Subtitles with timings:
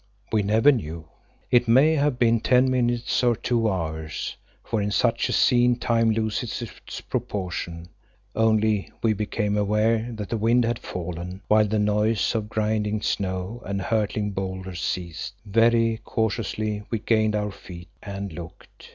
[0.31, 1.07] We never knew.
[1.51, 6.09] It may have been ten minutes or two hours, for in such a scene time
[6.09, 7.87] loses its proportion.
[8.35, 13.61] Only we became aware that the wind had fallen, while the noise of grinding snow
[13.63, 15.35] and hurtling boulders ceased.
[15.45, 18.89] Very cautiously we gained our feet and looked.